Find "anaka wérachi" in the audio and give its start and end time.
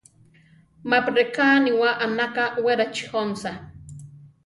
2.05-3.03